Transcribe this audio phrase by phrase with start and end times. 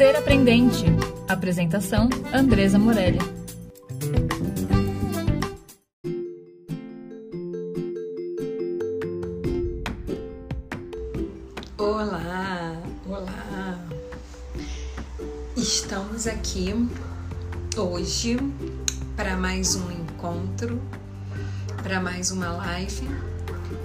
[0.00, 0.86] Ser Aprendente.
[1.28, 3.18] Apresentação: Andresa Morelli.
[11.76, 13.78] Olá, olá.
[15.54, 16.74] Estamos aqui
[17.76, 18.38] hoje
[19.14, 20.80] para mais um encontro,
[21.82, 23.06] para mais uma live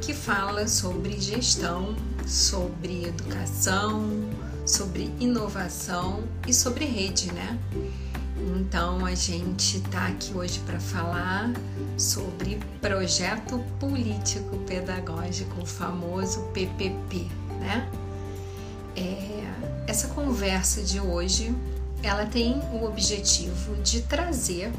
[0.02, 1.94] que fala sobre gestão,
[2.26, 4.25] sobre educação,
[4.66, 7.58] sobre inovação e sobre rede, né?
[8.60, 11.52] Então a gente está aqui hoje para falar
[11.98, 17.28] sobre projeto político pedagógico, o famoso PPP,
[17.60, 17.90] né?
[18.96, 19.44] É,
[19.88, 21.54] essa conversa de hoje
[22.02, 24.72] ela tem o objetivo de trazer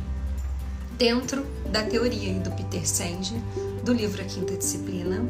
[0.99, 3.35] dentro da teoria do Peter Senge,
[3.85, 5.25] do livro A Quinta Disciplina,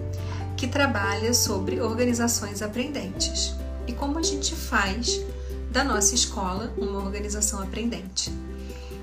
[0.56, 3.55] que trabalha sobre organizações aprendentes
[3.87, 5.21] e como a gente faz
[5.70, 8.33] da nossa escola uma organização aprendente.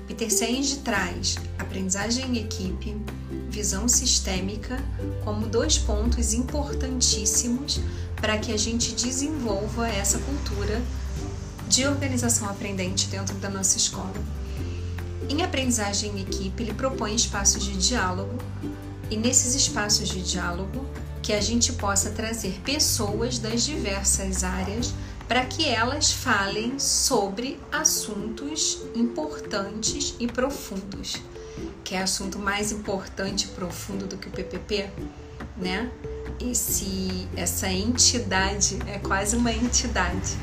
[0.06, 2.94] Peter Senge traz aprendizagem em equipe,
[3.48, 4.82] visão sistêmica
[5.24, 7.80] como dois pontos importantíssimos
[8.16, 10.82] para que a gente desenvolva essa cultura
[11.68, 14.14] de organização aprendente dentro da nossa escola.
[15.28, 18.36] Em aprendizagem em equipe, ele propõe espaços de diálogo
[19.10, 20.84] e nesses espaços de diálogo
[21.24, 24.92] que a gente possa trazer pessoas das diversas áreas
[25.26, 31.16] para que elas falem sobre assuntos importantes e profundos.
[31.82, 34.90] Que é assunto mais importante e profundo do que o PPP,
[35.56, 35.90] né?
[36.38, 40.36] Esse, essa entidade é quase uma entidade.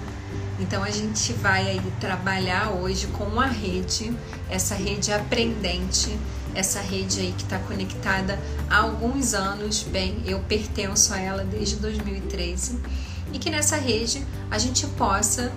[0.59, 4.11] Então a gente vai aí trabalhar hoje com a rede,
[4.49, 6.17] essa rede aprendente
[6.55, 11.77] essa rede aí que está conectada há alguns anos, bem, eu pertenço a ela desde
[11.77, 12.79] 2013,
[13.33, 15.51] e que nessa rede a gente possa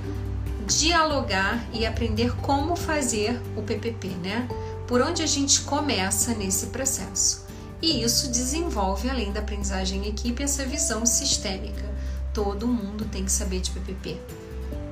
[0.67, 4.48] dialogar e aprender como fazer o PPP, né?
[4.86, 7.45] Por onde a gente começa nesse processo.
[7.83, 11.85] E isso desenvolve, além da aprendizagem em equipe, essa visão sistêmica.
[12.33, 14.17] Todo mundo tem que saber de PPP.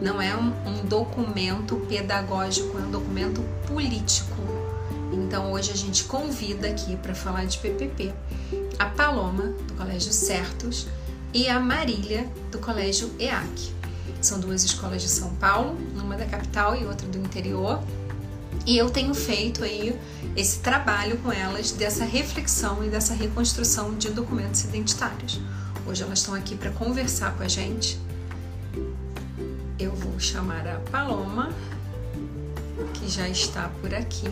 [0.01, 4.62] Não é um, um documento pedagógico, é um documento político
[5.13, 8.13] então hoje a gente convida aqui para falar de PPP
[8.79, 10.87] a Paloma, do Colégio Certos,
[11.33, 13.73] e a Marília, do Colégio EAC.
[14.21, 17.83] São duas escolas de São Paulo, uma da capital e outra do interior.
[18.67, 19.99] E eu tenho feito aí
[20.37, 25.41] esse trabalho com elas dessa reflexão e dessa reconstrução de documentos identitários.
[25.87, 27.99] Hoje elas estão aqui para conversar com a gente.
[29.79, 31.51] Eu vou chamar a Paloma,
[32.95, 34.29] que já está por aqui.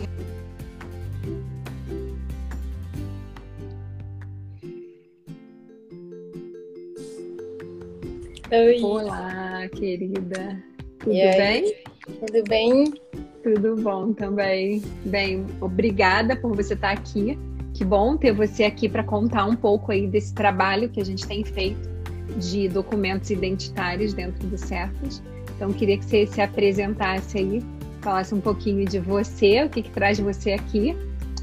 [8.53, 8.81] Oi.
[8.81, 10.61] Olá, querida.
[10.99, 11.73] Tudo bem?
[12.03, 12.93] Tudo bem?
[13.41, 14.83] Tudo bom também.
[15.05, 17.39] Bem, obrigada por você estar aqui.
[17.73, 21.25] Que bom ter você aqui para contar um pouco aí desse trabalho que a gente
[21.25, 21.89] tem feito
[22.35, 25.23] de documentos identitários dentro do Certos.
[25.55, 27.63] Então, queria que você se apresentasse aí,
[28.01, 30.93] falasse um pouquinho de você, o que, que traz você aqui,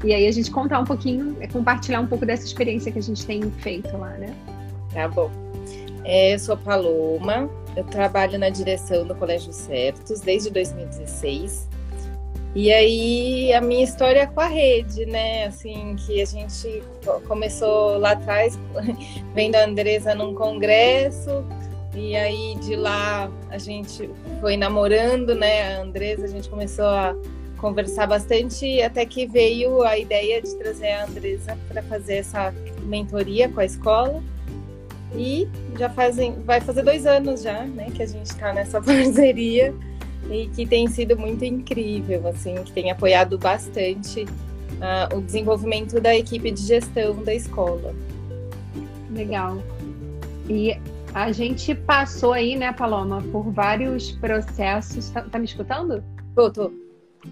[0.03, 3.25] e aí a gente contar um pouquinho, compartilhar um pouco dessa experiência que a gente
[3.25, 4.31] tem feito lá, né?
[4.93, 5.48] Tá bom.
[6.11, 7.47] É, eu sou Paloma,
[7.77, 11.69] eu trabalho na direção do Colégio Certos desde 2016.
[12.55, 15.45] E aí a minha história é com a rede, né?
[15.45, 16.81] Assim, que a gente
[17.27, 18.57] começou lá atrás
[19.35, 21.45] vendo a Andresa num congresso,
[21.93, 24.09] e aí de lá a gente
[24.41, 25.75] foi namorando, né?
[25.75, 27.15] A Andresa, a gente começou a
[27.59, 33.47] conversar bastante, até que veio a ideia de trazer a Andresa para fazer essa mentoria
[33.47, 34.23] com a escola.
[35.15, 35.47] E
[35.77, 39.73] já fazem, vai fazer dois anos já, né, que a gente está nessa parceria
[40.29, 46.15] e que tem sido muito incrível, assim, que tem apoiado bastante uh, o desenvolvimento da
[46.15, 47.93] equipe de gestão da escola.
[49.11, 49.57] Legal.
[50.47, 50.77] E
[51.13, 55.09] a gente passou aí, né, Paloma, por vários processos.
[55.09, 56.03] Tá, tá me escutando?
[56.35, 56.71] Tô, tô.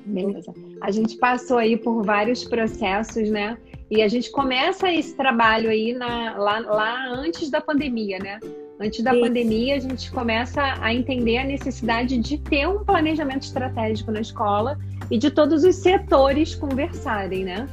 [0.06, 0.54] Beleza.
[0.81, 3.57] A gente passou aí por vários processos, né?
[3.89, 8.39] E a gente começa esse trabalho aí na, lá, lá antes da pandemia, né?
[8.80, 9.22] Antes da Sim.
[9.22, 14.78] pandemia, a gente começa a entender a necessidade de ter um planejamento estratégico na escola
[15.10, 17.68] e de todos os setores conversarem, né?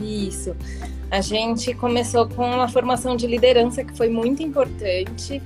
[0.00, 0.56] Isso.
[1.10, 5.42] A gente começou com uma formação de liderança que foi muito importante.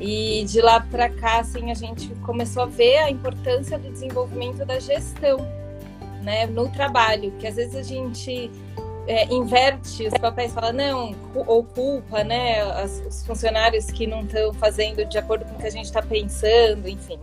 [0.00, 4.64] E de lá para cá, assim, a gente começou a ver a importância do desenvolvimento
[4.64, 5.38] da gestão,
[6.22, 8.50] né, no trabalho, que às vezes a gente
[9.06, 14.52] é, inverte os papéis, fala não, ou culpa, né, as, os funcionários que não estão
[14.54, 17.18] fazendo de acordo com o que a gente está pensando, enfim.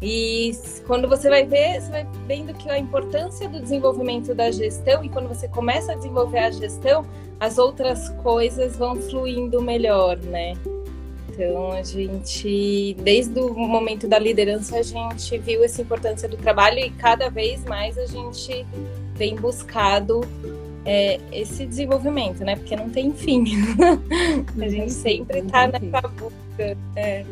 [0.00, 0.50] E
[0.86, 5.08] quando você vai ver, você vai vendo que a importância do desenvolvimento da gestão, e
[5.08, 7.06] quando você começa a desenvolver a gestão,
[7.38, 10.54] as outras coisas vão fluindo melhor, né?
[11.28, 16.78] Então, a gente, desde o momento da liderança, a gente viu essa importância do trabalho
[16.78, 18.66] e cada vez mais a gente
[19.16, 20.20] tem buscado
[20.84, 22.56] é, esse desenvolvimento, né?
[22.56, 23.44] Porque não tem fim.
[24.60, 26.76] a gente sempre está nessa busca.
[26.96, 27.24] É.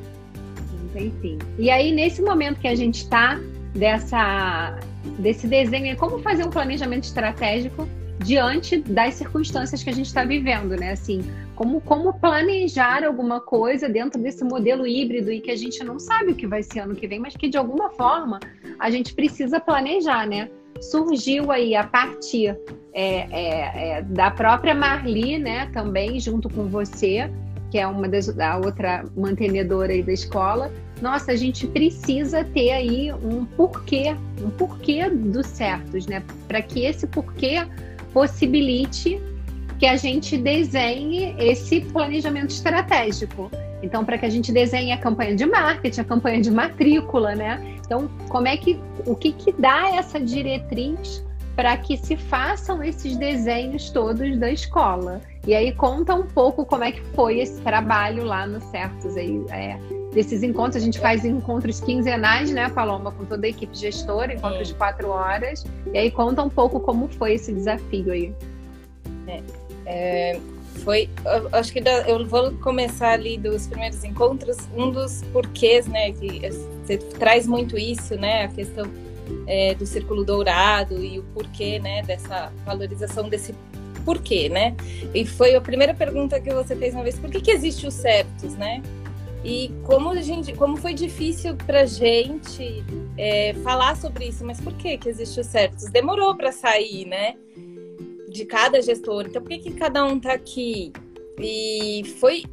[0.81, 1.39] Não tem fim.
[1.59, 3.41] E aí, nesse momento que a gente está,
[3.75, 4.79] dessa
[5.19, 7.89] desse desenho, como fazer um planejamento estratégico
[8.19, 10.93] diante das circunstâncias que a gente está vivendo, né?
[10.93, 11.23] Assim,
[11.55, 16.33] como, como planejar alguma coisa dentro desse modelo híbrido e que a gente não sabe
[16.33, 18.39] o que vai ser ano que vem, mas que de alguma forma
[18.79, 20.51] a gente precisa planejar, né?
[20.81, 22.57] Surgiu aí a partir
[22.93, 25.67] é, é, é, da própria Marli, né?
[25.73, 27.31] Também junto com você,
[27.71, 30.73] que é uma das, da outra mantenedora aí da escola.
[31.01, 36.23] Nossa, a gente precisa ter aí um porquê, um porquê dos certos, né?
[36.47, 37.67] Para que esse porquê
[38.13, 39.21] possibilite
[39.79, 43.51] que a gente desenhe esse planejamento estratégico.
[43.83, 47.77] Então, para que a gente desenhe a campanha de marketing, a campanha de matrícula, né?
[47.85, 51.25] Então, como é que o que, que dá essa diretriz
[51.57, 55.21] para que se façam esses desenhos todos da escola?
[55.47, 59.43] E aí conta um pouco como é que foi esse trabalho lá no Certos aí,
[59.51, 59.79] é,
[60.13, 60.77] desses encontros.
[60.77, 65.09] A gente faz encontros quinzenais, né, Paloma, com toda a equipe gestora, encontros de quatro
[65.09, 65.65] horas.
[65.93, 68.35] E aí conta um pouco como foi esse desafio aí.
[69.27, 69.43] É,
[69.87, 70.41] é,
[70.85, 71.09] foi,
[71.53, 76.45] acho que da, eu vou começar ali dos primeiros encontros, um dos porquês, né, que
[76.91, 78.91] você traz muito isso, né, a questão
[79.47, 83.55] é, do círculo dourado e o porquê, né, dessa valorização desse
[84.05, 84.75] porquê, né?
[85.15, 87.95] E foi a primeira pergunta que você fez uma vez, por que, que existe os
[87.95, 88.83] certos, né?
[89.45, 92.85] E como a gente, como foi difícil para gente
[93.17, 95.85] é, falar sobre isso, mas por que que existe o certos?
[95.91, 97.35] Demorou para sair, né?
[98.29, 99.27] De cada gestor.
[99.27, 100.93] Então por que que cada um está aqui?
[101.39, 102.45] E foi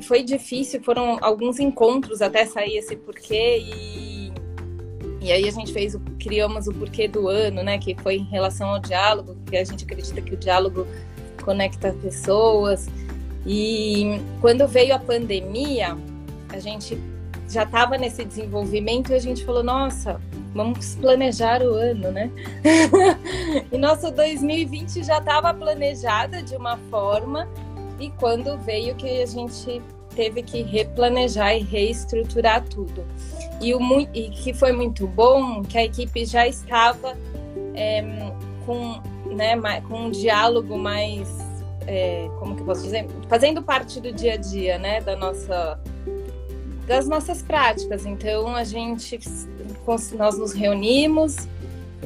[0.00, 4.32] foi difícil, foram alguns encontros até sair esse porquê e
[5.22, 7.78] e aí a gente fez criamos o porquê do ano, né?
[7.78, 10.84] Que foi em relação ao diálogo, que a gente acredita que o diálogo
[11.44, 12.88] conecta pessoas.
[13.46, 15.96] E quando veio a pandemia,
[16.48, 16.98] a gente
[17.48, 20.20] já estava nesse desenvolvimento e a gente falou, nossa,
[20.54, 22.30] vamos planejar o ano, né?
[23.70, 27.48] e nosso 2020 já estava planejada de uma forma
[28.02, 29.80] e quando veio que a gente
[30.14, 33.04] teve que replanejar e reestruturar tudo.
[33.60, 33.80] E, o,
[34.12, 37.16] e que foi muito bom que a equipe já estava
[37.74, 38.02] é,
[38.66, 39.00] com,
[39.34, 41.28] né, com um diálogo mais,
[41.86, 43.06] é, como que posso dizer?
[43.28, 45.80] Fazendo parte do dia a dia, né, da nossa
[46.86, 48.04] das nossas práticas.
[48.04, 49.18] Então a gente
[50.16, 51.48] nós nos reunimos,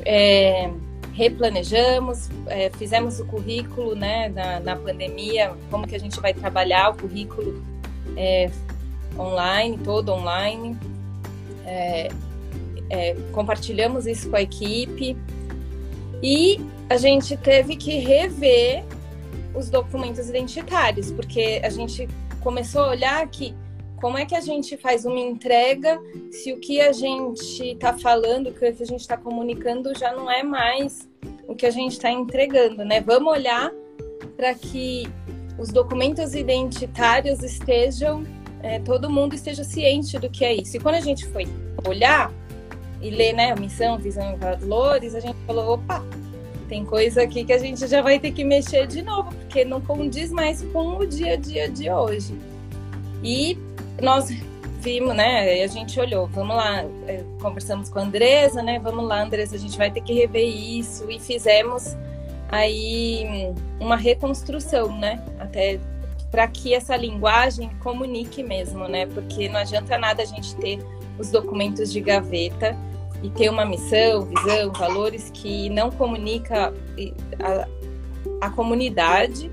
[0.05, 0.71] é,
[1.17, 6.91] replanejamos, é, fizemos o currículo né, na, na, pandemia, como que a gente vai trabalhar
[6.91, 7.65] o currículo
[8.19, 8.51] é,
[9.19, 10.77] online, todo online.
[11.65, 12.09] É,
[12.91, 15.17] é, compartilhamos isso com a equipe
[16.23, 18.85] e a gente teve que rever
[19.55, 22.07] os documentos identitários, porque a gente
[22.41, 23.55] começou a olhar que
[23.97, 25.99] como é que a gente faz uma entrega
[26.31, 30.31] se o que a gente está falando, o que a gente está comunicando já não
[30.31, 31.09] é mais
[31.49, 33.01] o que a gente está entregando, né?
[33.01, 33.73] Vamos olhar
[34.37, 35.09] para que
[35.59, 38.25] os documentos identitários estejam,
[38.63, 40.77] é, todo mundo esteja ciente do que é isso.
[40.77, 41.47] E quando a gente foi
[41.87, 42.33] olhar
[43.01, 46.05] e ler, né, a missão, visão e valores, a gente falou, opa,
[46.69, 49.81] tem coisa aqui que a gente já vai ter que mexer de novo, porque não
[49.81, 52.35] condiz mais com o dia a dia de hoje.
[53.23, 53.57] E
[54.01, 54.29] nós
[54.81, 55.63] vimos, né?
[55.63, 58.79] A gente olhou, vamos lá, é, conversamos com a Andresa, né?
[58.79, 61.97] Vamos lá, Andresa, a gente vai ter que rever isso e fizemos
[62.49, 65.23] aí uma reconstrução, né?
[65.39, 65.81] Até
[66.31, 69.07] para que essa linguagem comunique mesmo, né?
[69.07, 70.79] Porque não adianta nada a gente ter
[71.19, 72.77] os documentos de gaveta
[73.23, 76.73] e ter uma missão, visão, valores que não comunica
[77.41, 79.51] a, a comunidade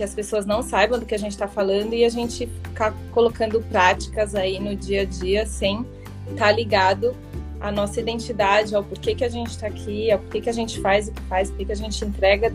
[0.00, 2.94] que as pessoas não saibam do que a gente está falando e a gente ficar
[3.12, 5.84] colocando práticas aí no dia a dia sem
[6.30, 7.14] estar tá ligado
[7.60, 10.80] à nossa identidade, ao porquê que a gente está aqui, ao porquê que a gente
[10.80, 12.50] faz o que faz, porquê que a gente entrega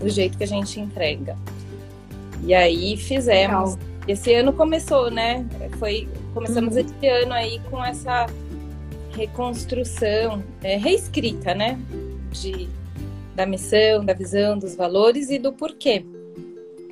[0.00, 1.36] do jeito que a gente entrega.
[2.42, 3.76] E aí fizemos.
[3.76, 3.90] Legal.
[4.08, 5.46] Esse ano começou, né?
[5.78, 6.80] Foi começamos uhum.
[6.80, 8.26] esse ano aí com essa
[9.12, 11.78] reconstrução, é, reescrita, né?
[12.32, 12.68] De,
[13.36, 16.04] da missão, da visão, dos valores e do porquê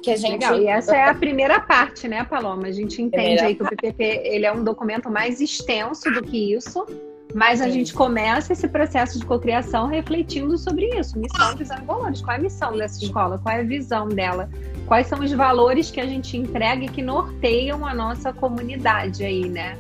[0.08, 0.32] que a gente.
[0.32, 0.60] Legal.
[0.60, 2.66] E essa é a primeira parte, né, Paloma?
[2.66, 6.54] A gente entende aí que o PPP ele é um documento mais extenso do que
[6.54, 6.86] isso,
[7.34, 11.18] mas a gente começa esse processo de cocriação refletindo sobre isso.
[11.18, 12.20] Missão, visão e valores.
[12.20, 13.38] Qual é a missão dessa escola?
[13.38, 14.48] Qual é a visão dela?
[14.86, 19.48] Quais são os valores que a gente entrega e que norteiam a nossa comunidade aí,
[19.48, 19.76] né?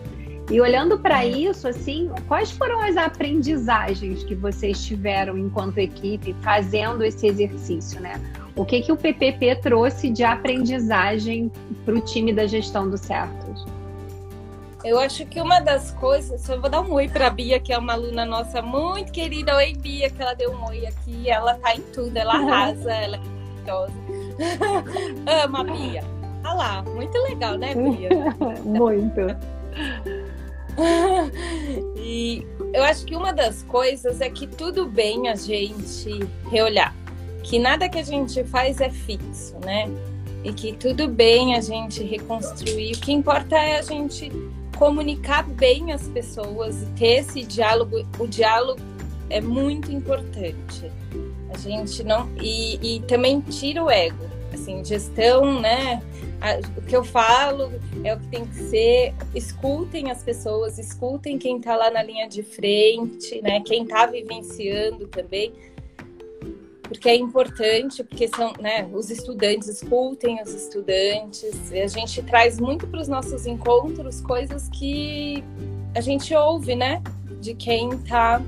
[0.50, 7.04] E olhando para isso, assim, quais foram as aprendizagens que vocês tiveram enquanto equipe fazendo
[7.04, 8.18] esse exercício, né?
[8.58, 11.48] O que que o PPP trouxe de aprendizagem
[11.84, 13.64] para o time da gestão do Certos?
[14.84, 17.72] Eu acho que uma das coisas, eu vou dar um oi para a Bia, que
[17.72, 19.54] é uma aluna nossa muito querida.
[19.56, 21.30] Oi, Bia, que ela deu um oi aqui.
[21.30, 23.92] Ela tá em tudo, ela arrasa, ela é maravilhosa.
[25.44, 26.02] Ama Bia.
[26.44, 28.10] Olha lá, muito legal, né, Bia?
[28.64, 29.20] muito.
[31.96, 36.92] e eu acho que uma das coisas é que tudo bem a gente reolhar.
[37.48, 39.88] Que nada que a gente faz é fixo, né?
[40.44, 42.92] E que tudo bem a gente reconstruir.
[42.92, 44.30] O que importa é a gente
[44.76, 48.06] comunicar bem as pessoas e ter esse diálogo.
[48.18, 48.82] O diálogo
[49.30, 50.92] é muito importante.
[51.50, 52.28] A gente não.
[52.38, 54.28] E, e também tira o ego.
[54.52, 56.02] Assim, gestão, né?
[56.76, 57.72] o que eu falo
[58.04, 59.14] é o que tem que ser.
[59.34, 63.60] Escutem as pessoas, escutem quem está lá na linha de frente, né?
[63.60, 65.50] Quem está vivenciando também
[66.88, 72.58] porque é importante, porque são, né, os estudantes escutem os estudantes, e a gente traz
[72.58, 75.44] muito para os nossos encontros coisas que
[75.94, 77.02] a gente ouve, né,
[77.40, 78.42] de quem está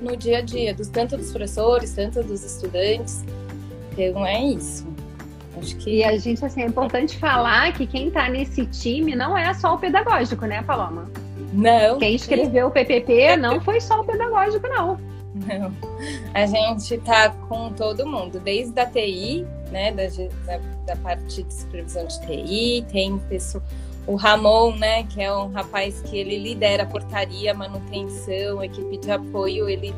[0.00, 3.24] no dia a dia, dos, tanto dos professores, tanto dos estudantes.
[3.96, 4.86] Então é isso.
[5.58, 5.98] Acho que...
[5.98, 9.74] E a gente, assim, é importante falar que quem está nesse time não é só
[9.74, 11.10] o pedagógico, né, Paloma?
[11.52, 11.98] Não.
[11.98, 14.98] Quem escreveu o PPP não foi só o pedagógico, não.
[15.44, 15.72] Não.
[16.32, 20.04] A gente está com todo mundo, desde a TI, né, da,
[20.46, 23.62] da, da, parte de supervisão de TI, tem pessoa,
[24.06, 29.10] o Ramon, né, que é um rapaz que ele lidera a portaria, manutenção, equipe de
[29.10, 29.92] apoio, ele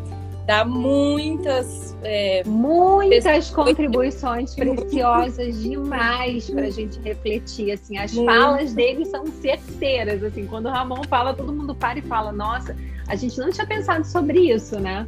[0.49, 8.33] dá muitas é, muitas contribuições preciosas demais para a gente refletir assim as Muito.
[8.33, 12.75] falas dele são certeiras assim quando o Ramon fala todo mundo para e fala nossa
[13.09, 15.07] a gente não tinha pensado sobre isso né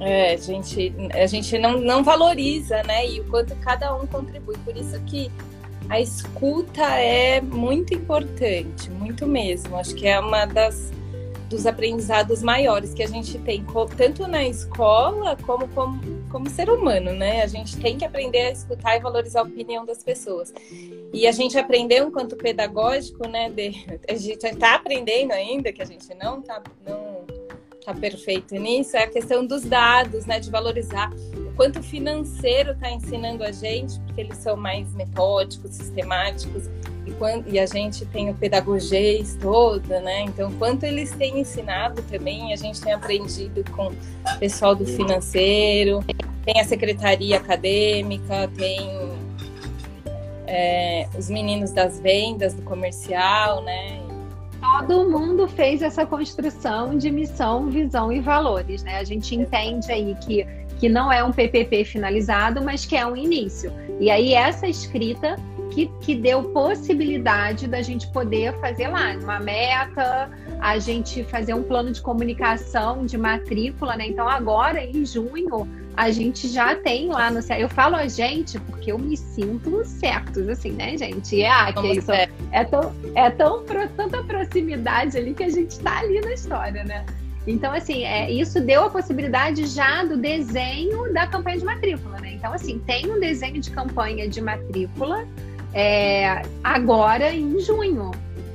[0.00, 3.06] é, a gente, a gente não, não valoriza, né?
[3.06, 4.56] E o quanto cada um contribui.
[4.64, 5.30] Por isso que
[5.88, 9.76] a escuta é muito importante, muito mesmo.
[9.76, 10.90] Acho que é uma das
[11.48, 13.66] dos aprendizados maiores que a gente tem,
[13.96, 17.42] tanto na escola como, como como ser humano, né?
[17.42, 20.54] A gente tem que aprender a escutar e valorizar a opinião das pessoas.
[21.12, 23.50] E a gente aprendeu enquanto pedagógico, né?
[23.50, 27.26] De, a gente está aprendendo ainda, que a gente não está não
[27.84, 30.38] tá perfeito nisso, é a questão dos dados, né?
[30.38, 35.72] De valorizar o quanto o financeiro está ensinando a gente, porque eles são mais metódicos,
[35.72, 36.68] sistemáticos,
[37.06, 40.22] e, quando, e a gente tem o pedagogês toda, né?
[40.22, 46.00] Então, quanto eles têm ensinado também, a gente tem aprendido com o pessoal do financeiro,
[46.44, 48.90] tem a secretaria acadêmica, tem
[50.46, 53.99] é, os meninos das vendas, do comercial, né?
[54.60, 58.98] Todo mundo fez essa construção de missão, visão e valores, né?
[58.98, 60.46] A gente entende aí que,
[60.78, 63.72] que não é um PPP finalizado, mas que é um início.
[63.98, 65.36] E aí essa escrita
[65.70, 71.62] que, que deu possibilidade da gente poder fazer lá uma meta, a gente fazer um
[71.62, 74.06] plano de comunicação de matrícula, né?
[74.08, 78.92] Então agora em junho a gente já tem lá no Eu falo a gente porque
[78.92, 81.36] eu me sinto certos, assim, né, gente?
[81.36, 83.64] E é, ah, que isso é, é tão, é tão
[83.96, 87.04] tanta proximidade ali que a gente está ali na história, né?
[87.46, 92.34] Então, assim, é, isso deu a possibilidade já do desenho da campanha de matrícula, né?
[92.34, 95.26] Então, assim, tem um desenho de campanha de matrícula
[95.72, 98.10] é, agora em junho,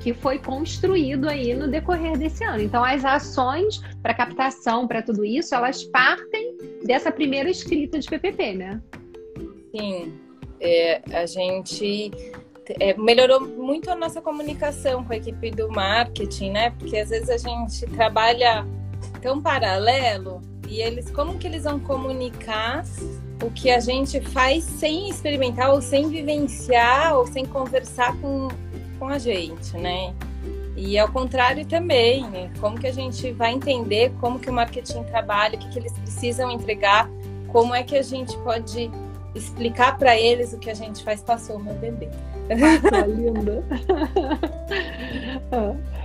[0.06, 2.62] que foi construído aí no decorrer desse ano.
[2.62, 8.54] Então, as ações para captação, para tudo isso, elas partem dessa primeira escrita de PPP,
[8.54, 8.80] né?
[9.76, 10.14] Sim,
[10.62, 12.12] é, a gente
[12.80, 16.70] é, melhorou muito a nossa comunicação com a equipe do marketing, né?
[16.78, 18.64] Porque às vezes a gente trabalha
[19.24, 22.84] tão paralelo e eles como que eles vão comunicar
[23.44, 28.50] o que a gente faz sem experimentar ou sem vivenciar ou sem conversar com,
[28.98, 30.14] com a gente, né?
[30.76, 32.52] E ao contrário também, né?
[32.60, 35.94] como que a gente vai entender como que o marketing trabalha, o que, que eles
[35.94, 37.10] precisam entregar,
[37.48, 38.92] como é que a gente pode
[39.34, 41.22] explicar para eles o que a gente faz.
[41.22, 42.10] Passou meu bebê.
[42.90, 43.64] Tá linda.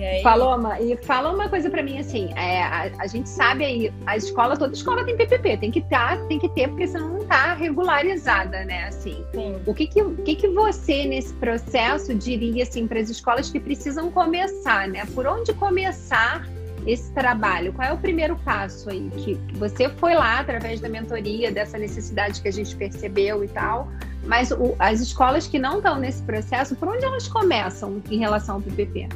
[0.00, 3.66] e aí, Paloma, e fala uma coisa para mim assim, é, a, a, gente sabe
[3.66, 7.18] aí, a escola, toda escola tem PPP, tem que tá, tem que ter, porque senão
[7.18, 9.22] não tá regularizada, né, assim.
[9.34, 9.60] Sim.
[9.66, 13.60] O que que, o que que você, nesse processo, diria, assim, para as escolas que
[13.60, 15.04] precisam começar, né?
[15.14, 16.48] Por onde começar
[16.86, 17.70] esse trabalho?
[17.74, 19.10] Qual é o primeiro passo aí?
[19.18, 23.48] Que, que você foi lá através da mentoria, dessa necessidade que a gente percebeu e
[23.48, 23.86] tal,
[24.24, 28.54] mas o, as escolas que não estão nesse processo, por onde elas começam em relação
[28.54, 29.08] ao PPP?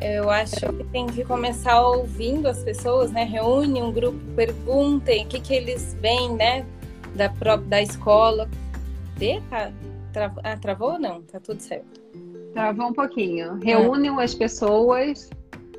[0.00, 3.24] Eu acho que tem que começar ouvindo as pessoas, né?
[3.24, 6.66] Reúne um grupo, perguntem o que, que eles veem, né?
[7.14, 8.48] Da, própria, da escola.
[9.16, 9.72] De, tá,
[10.44, 11.22] ah, travou ou não?
[11.22, 12.00] Tá tudo certo.
[12.52, 13.58] Travou um pouquinho.
[13.62, 15.30] Reúnem as pessoas.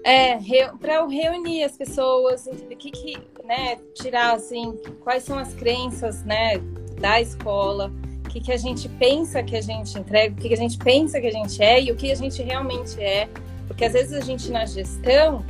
[0.04, 3.78] É, re, para reunir as pessoas, entender o que, que, né?
[3.94, 6.58] Tirar, assim, quais são as crenças, né?
[7.00, 7.92] Da escola
[8.28, 10.78] o que, que a gente pensa que a gente entrega, o que, que a gente
[10.78, 13.30] pensa que a gente é e o que a gente realmente é.
[13.78, 15.46] Porque às vezes a gente na gestão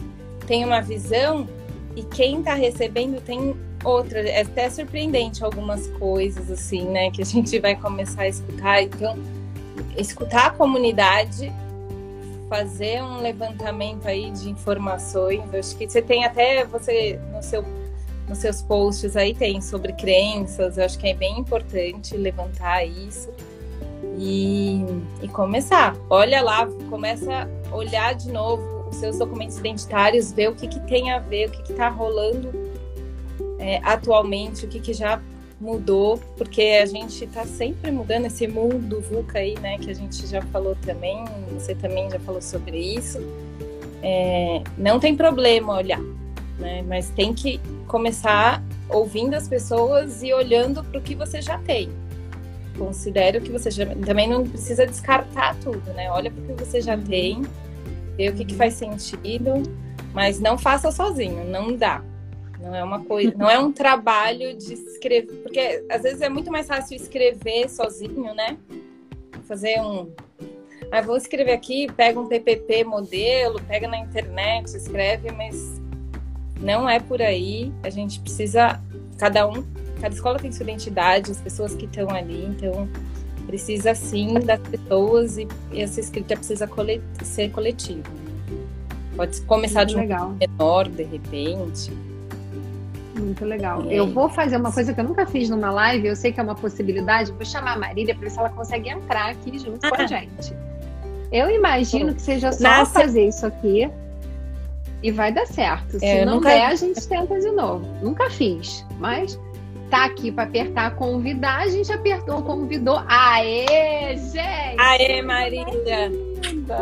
[0.45, 1.47] tem uma visão
[1.95, 3.55] e quem está recebendo tem
[3.85, 4.19] outra.
[4.19, 7.09] É até surpreendente algumas coisas, assim, né?
[7.09, 8.83] Que a gente vai começar a escutar.
[8.83, 9.17] Então,
[9.95, 11.49] escutar a comunidade,
[12.49, 15.41] fazer um levantamento aí de informações.
[15.53, 17.63] Eu acho que você tem até você no seu
[18.27, 23.29] nos seus posts aí tem sobre crenças, eu acho que é bem importante levantar isso
[24.17, 24.83] e,
[25.21, 25.95] e começar.
[26.09, 30.79] Olha lá, começa a olhar de novo os seus documentos identitários, ver o que, que
[30.81, 32.51] tem a ver, o que está rolando
[33.59, 35.21] é, atualmente, o que, que já
[35.59, 40.25] mudou, porque a gente está sempre mudando esse mundo VUCA aí, né, que a gente
[40.27, 43.19] já falou também, você também já falou sobre isso.
[44.03, 46.01] É, não tem problema olhar,
[46.59, 51.57] né, mas tem que começar ouvindo as pessoas e olhando para o que você já
[51.59, 51.89] tem.
[52.77, 56.09] Considero que você já, também não precisa descartar tudo, né?
[56.11, 57.41] Olha o que você já tem,
[58.15, 59.63] vê o que, que faz sentido,
[60.13, 62.03] mas não faça sozinho, não dá.
[62.59, 66.51] Não é uma coisa, não é um trabalho de escrever, porque às vezes é muito
[66.51, 68.57] mais fácil escrever sozinho, né?
[69.47, 70.11] Fazer um
[70.91, 75.81] ah, vou escrever aqui, pega um PPP modelo, pega na internet, escreve, mas
[76.61, 77.73] não é por aí.
[77.83, 78.81] A gente precisa,
[79.17, 79.65] cada um,
[79.97, 82.87] cada escola tem sua identidade, as pessoas que estão ali, então
[83.45, 88.03] precisa sim das pessoas e, essa escrita precisa colet ser coletiva.
[89.15, 90.35] Pode começar Muito de um legal.
[90.39, 91.91] menor, de repente.
[93.17, 93.83] Muito legal.
[93.85, 96.43] Eu vou fazer uma coisa que eu nunca fiz numa live, eu sei que é
[96.43, 99.95] uma possibilidade, vou chamar a Marília para ver se ela consegue entrar aqui junto com
[99.95, 100.53] a gente.
[101.31, 103.01] Eu imagino que seja só Nossa.
[103.01, 103.89] fazer isso aqui
[105.01, 105.99] e vai dar certo.
[105.99, 106.49] Se é, não nunca...
[106.49, 107.85] der, a gente tenta de novo.
[108.01, 109.39] Nunca fiz, mas
[109.89, 113.03] tá aqui para apertar convidar, a gente apertou, convidou.
[113.07, 114.79] Aê, gente!
[114.79, 116.11] Aê, Marília!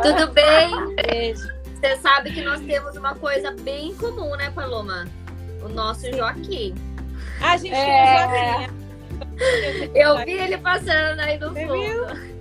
[0.01, 0.95] Tudo bem?
[0.95, 1.47] Beijo.
[1.75, 5.05] Você sabe que nós temos uma coisa bem comum, né, Paloma?
[5.63, 6.73] O nosso Joaquim.
[7.41, 8.67] A gente é...
[9.93, 12.35] Eu vi ele passando aí no fundo.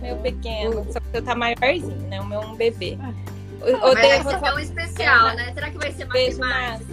[0.00, 2.20] Meu pequeno, só que você tá maiorzinho, né?
[2.20, 2.96] O meu é um bebê.
[3.60, 5.52] O, Mas vai ser tão especial, né?
[5.52, 6.84] Será que vai ser mais massa?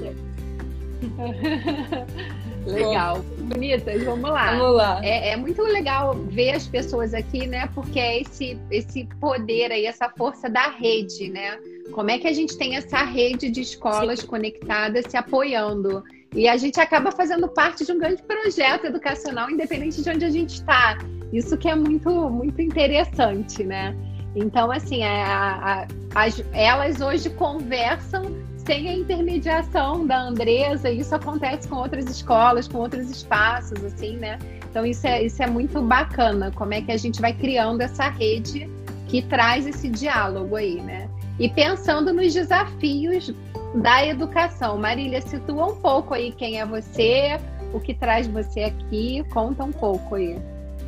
[2.65, 3.21] Legal.
[3.39, 4.57] Bonitas, vamos lá.
[4.57, 4.99] Vamos lá.
[5.03, 7.69] É, é, muito legal ver as pessoas aqui, né?
[7.73, 11.57] Porque é esse, esse poder aí, essa força da rede, né?
[11.91, 14.27] Como é que a gente tem essa rede de escolas Sim.
[14.27, 16.03] conectadas se apoiando?
[16.33, 20.29] E a gente acaba fazendo parte de um grande projeto educacional, independente de onde a
[20.29, 20.97] gente está.
[21.31, 23.95] Isso que é muito, muito interessante, né?
[24.35, 28.23] Então, assim, é, a, a, as, elas hoje conversam
[28.65, 34.39] sem a intermediação da Andresa, isso acontece com outras escolas, com outros espaços, assim, né?
[34.69, 38.09] Então, isso é, isso é muito bacana, como é que a gente vai criando essa
[38.09, 38.69] rede
[39.07, 41.07] que traz esse diálogo aí, né?
[41.39, 43.31] E pensando nos desafios
[43.75, 44.77] da educação.
[44.77, 47.39] Marília, situa um pouco aí quem é você,
[47.71, 50.37] o que traz você aqui, conta um pouco aí.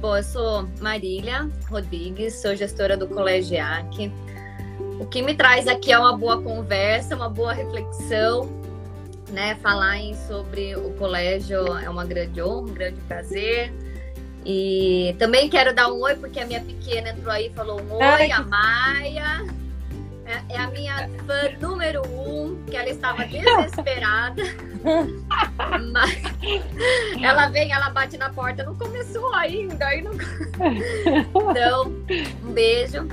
[0.02, 4.12] Bom, eu sou Marília Rodrigues, sou gestora do Colégio AC.
[5.00, 8.50] O que me traz aqui é uma boa conversa, uma boa reflexão,
[9.30, 9.56] né?
[9.62, 13.72] Falar sobre o colégio é uma grande honra, um grande prazer.
[14.46, 17.94] E também quero dar um oi, porque a minha pequena entrou aí e falou um
[17.96, 19.46] oi, Ai, a Maia.
[20.26, 24.44] É, é, a minha fã número um, que ela estava desesperada.
[25.92, 29.86] Mas ela vem, ela bate na porta, não começou ainda.
[29.86, 30.12] Aí não...
[31.52, 31.94] Então,
[32.44, 33.08] um beijo.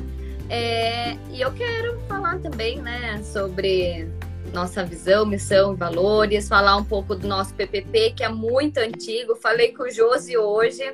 [0.49, 4.09] É, e eu quero falar também, né, sobre
[4.53, 9.35] nossa visão, missão valores, falar um pouco do nosso PPP, que é muito antigo.
[9.37, 10.85] Falei com o Josi hoje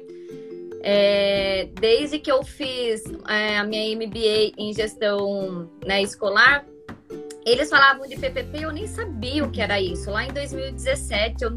[0.83, 6.65] é, desde que eu fiz é, a minha MBA em gestão né, escolar,
[7.45, 10.11] eles falavam de PPP, eu nem sabia o que era isso.
[10.11, 11.55] Lá em 2017, eu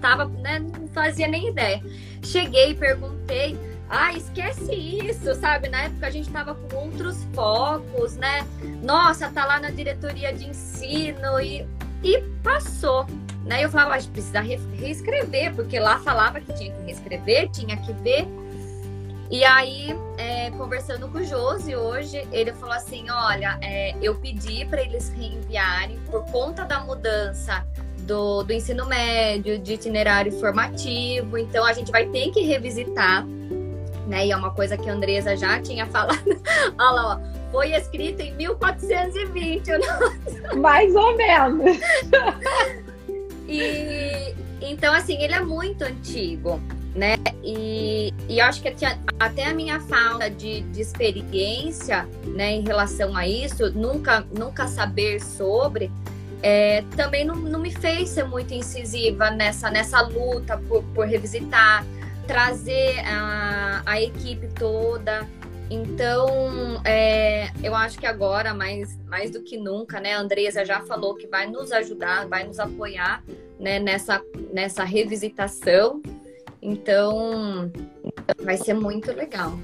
[0.00, 1.82] tava, né, não fazia nem ideia.
[2.22, 3.56] Cheguei e perguntei,
[3.90, 5.68] ah, esquece isso, sabe?
[5.68, 8.46] Na época a gente tava com outros focos, né?
[8.82, 11.66] Nossa, tá lá na diretoria de ensino e,
[12.02, 13.04] e passou.
[13.44, 13.64] Né?
[13.64, 17.92] Eu falava, a gente precisa reescrever, porque lá falava que tinha que reescrever, tinha que
[17.94, 18.28] ver.
[19.28, 24.64] E aí, é, conversando com o Josi hoje, ele falou assim: olha, é, eu pedi
[24.66, 27.66] para eles reenviarem por conta da mudança
[28.00, 31.38] do, do ensino médio, de itinerário formativo.
[31.38, 33.24] Então, a gente vai ter que revisitar,
[34.06, 34.26] né?
[34.26, 36.18] E é uma coisa que a Andresa já tinha falado.
[36.78, 39.70] Olha lá, ó, foi escrito em 1420.
[40.58, 41.78] Mais ou menos.
[43.48, 46.60] e então, assim, ele é muito antigo
[46.94, 47.16] né?
[47.42, 48.74] E, e acho que
[49.18, 55.20] até a minha falta de, de experiência, né, em relação a isso, nunca, nunca saber
[55.20, 55.90] sobre,
[56.42, 61.84] é, também não, não me fez ser muito incisiva nessa, nessa luta por, por revisitar,
[62.30, 65.28] trazer a, a equipe toda.
[65.68, 70.80] Então, é, eu acho que agora, mais, mais do que nunca, né, a Andresa já
[70.80, 73.22] falou que vai nos ajudar, vai nos apoiar
[73.58, 74.20] né, nessa,
[74.52, 76.00] nessa revisitação
[76.62, 77.72] então,
[78.42, 79.58] vai ser muito legal.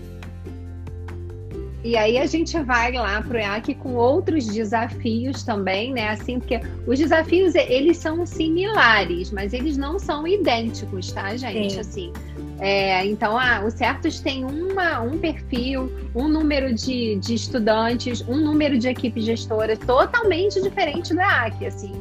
[1.86, 6.08] E aí a gente vai lá para o EAC com outros desafios também, né?
[6.08, 11.74] Assim, porque os desafios eles são similares, mas eles não são idênticos, tá, gente?
[11.74, 11.80] Sim.
[11.80, 12.12] Assim,
[12.58, 18.36] é, então, ah, o Certos tem uma, um perfil, um número de, de estudantes, um
[18.36, 21.92] número de equipe gestora totalmente diferente do EAC, assim.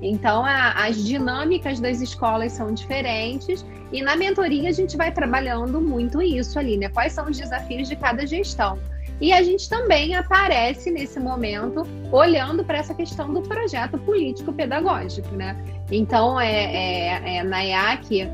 [0.00, 5.80] Então, a, as dinâmicas das escolas são diferentes e na mentoria a gente vai trabalhando
[5.80, 6.88] muito isso ali, né?
[6.88, 8.78] Quais são os desafios de cada gestão.
[9.22, 15.56] E a gente também aparece nesse momento olhando para essa questão do projeto político-pedagógico, né?
[15.92, 18.28] Então, é, é, é, na IAC,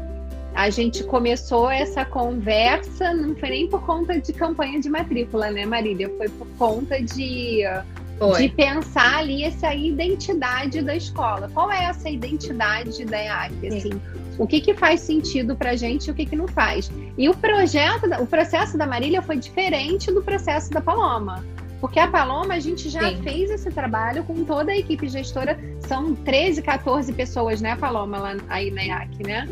[0.55, 5.67] a gente começou essa conversa, não foi nem por conta de campanha de matrícula, né,
[5.67, 6.09] Marília?
[6.17, 7.65] Foi por conta de
[8.19, 8.49] foi.
[8.49, 11.51] de pensar ali essa identidade da escola.
[11.53, 13.67] Qual é essa identidade da EAC?
[13.67, 14.01] Assim,
[14.39, 16.91] o que, que faz sentido para a gente e o que, que não faz?
[17.17, 21.45] E o projeto, o processo da Marília foi diferente do processo da Paloma.
[21.81, 23.23] Porque a Paloma, a gente já Sim.
[23.23, 25.59] fez esse trabalho com toda a equipe gestora.
[25.87, 29.49] São 13, 14 pessoas, né, Paloma, lá aí na EAC, né?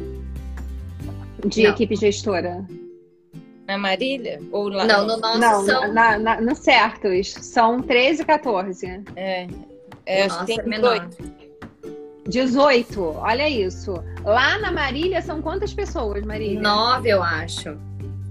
[1.46, 1.70] De não.
[1.70, 2.64] equipe gestora.
[3.66, 4.40] Na Marília?
[4.53, 4.85] Ou lá?
[4.85, 5.92] Não, no nosso Não, são...
[5.92, 7.33] na, na, no Certos.
[7.33, 9.03] São 13, 14.
[9.14, 9.46] É.
[10.05, 11.46] é acho que tem é 18.
[12.29, 13.95] 18, olha isso.
[14.25, 16.61] Lá na Marília são quantas pessoas, Marília?
[16.61, 17.77] Nove, eu acho.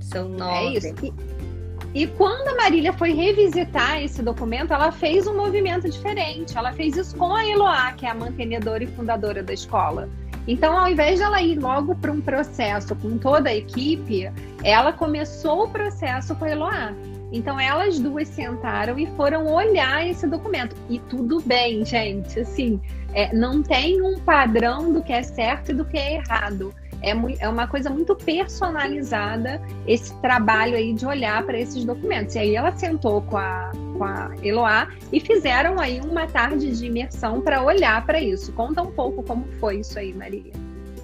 [0.02, 0.54] São nove.
[0.54, 0.96] É isso.
[1.04, 6.58] E, e quando a Marília foi revisitar esse documento, ela fez um movimento diferente.
[6.58, 10.10] Ela fez isso com a Eloá, que é a mantenedora e fundadora da escola.
[10.48, 14.32] Então, ao invés de ela ir logo para um processo com toda a equipe,
[14.64, 16.94] ela começou o processo com a Eloá.
[17.32, 20.76] Então, elas duas sentaram e foram olhar esse documento.
[20.90, 22.40] E tudo bem, gente.
[22.40, 22.80] Assim,
[23.14, 26.74] é, não tem um padrão do que é certo e do que é errado.
[27.02, 32.36] É, é uma coisa muito personalizada esse trabalho aí de olhar para esses documentos.
[32.36, 36.86] E aí ela sentou com a, com a Eloá e fizeram aí uma tarde de
[36.86, 38.52] imersão para olhar para isso.
[38.54, 40.52] Conta um pouco como foi isso aí, Maria.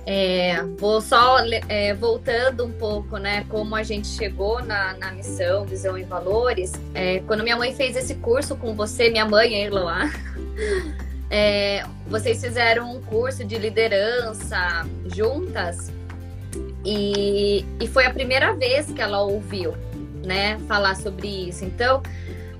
[0.05, 1.37] É, vou só
[1.69, 6.73] é, voltando um pouco, né, como a gente chegou na, na missão, visão e valores.
[6.93, 10.11] É, quando minha mãe fez esse curso com você, minha mãe, a Eloá,
[11.29, 15.91] é, vocês fizeram um curso de liderança juntas
[16.83, 19.73] e, e foi a primeira vez que ela ouviu,
[20.25, 21.63] né, falar sobre isso.
[21.63, 22.01] Então,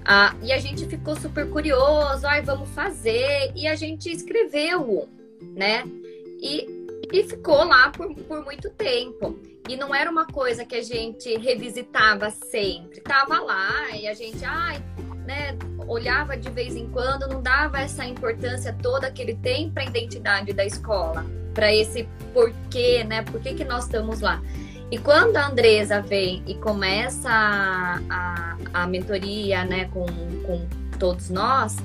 [0.06, 5.08] ah, e a gente ficou super curioso, ai, vamos fazer, e a gente escreveu,
[5.56, 5.84] né?
[6.41, 6.81] E,
[7.12, 9.40] e ficou lá por, por muito tempo.
[9.70, 13.00] E não era uma coisa que a gente revisitava sempre.
[13.02, 14.84] Tava lá e a gente, ai,
[15.26, 19.84] né, olhava de vez em quando, não dava essa importância toda que ele tem para
[19.84, 23.22] a identidade da escola, para esse porquê, né?
[23.24, 24.42] Por que, que nós estamos lá?
[24.92, 30.68] E quando a Andresa vem e começa a, a, a mentoria né, com, com
[31.00, 31.78] todos nós,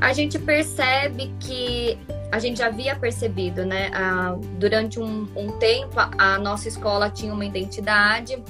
[0.00, 1.98] a gente percebe que
[2.30, 3.90] a gente já havia percebido, né?
[4.58, 8.42] durante um, um tempo, a, a nossa escola tinha uma identidade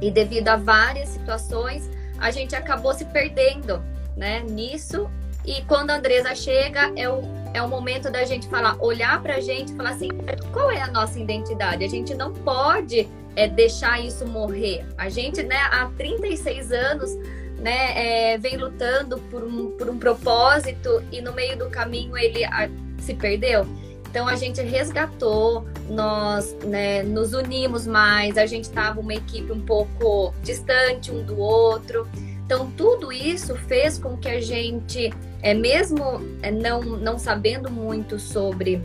[0.00, 3.82] e devido a várias situações, a gente acabou se perdendo,
[4.16, 4.40] né?
[4.40, 5.10] Nisso.
[5.44, 7.22] E quando a Andresa chega, é o,
[7.52, 10.08] é o momento da gente falar, olhar para a gente e falar assim:
[10.52, 11.84] qual é a nossa identidade?
[11.84, 14.86] A gente não pode é, deixar isso morrer.
[14.96, 17.10] A gente, né, há 36 anos,
[17.58, 22.44] né, é, vem lutando por um, por um propósito e no meio do caminho ele
[22.44, 23.66] a, se perdeu.
[24.14, 29.60] Então a gente resgatou, nós né, nos unimos mais, a gente estava uma equipe um
[29.60, 32.06] pouco distante um do outro.
[32.46, 38.18] Então tudo isso fez com que a gente, é, mesmo é, não, não sabendo muito
[38.18, 38.80] sobre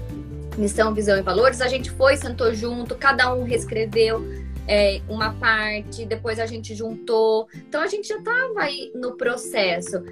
[0.58, 4.26] missão, visão e valores, a gente foi, sentou junto, cada um reescreveu
[4.68, 7.48] é, uma parte, depois a gente juntou.
[7.56, 10.04] Então a gente já estava aí no processo.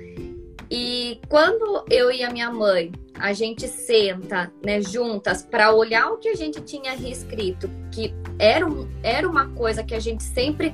[0.69, 6.17] E quando eu e a minha mãe, a gente senta, né, juntas para olhar o
[6.17, 10.73] que a gente tinha reescrito, que era, um, era uma coisa que a gente sempre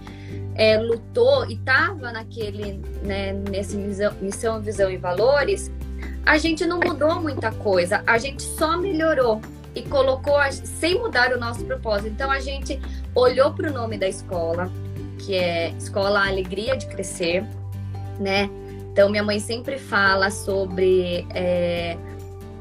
[0.56, 5.72] é, lutou e estava naquele, né, nesse missão, missão, visão e valores,
[6.26, 9.42] a gente não mudou muita coisa, a gente só melhorou
[9.76, 12.10] e colocou sem mudar o nosso propósito.
[12.10, 12.80] Então a gente
[13.16, 14.72] olhou para o nome da escola,
[15.20, 17.44] que é Escola Alegria de Crescer,
[18.20, 18.50] né?
[18.94, 21.98] Então minha mãe sempre fala sobre é,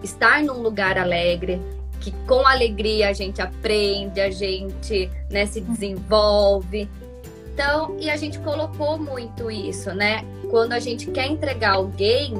[0.03, 1.61] estar num lugar alegre,
[2.01, 6.89] que com alegria a gente aprende, a gente né, se desenvolve.
[7.53, 10.25] Então, e a gente colocou muito isso, né?
[10.51, 12.33] Quando a gente quer entregar alguém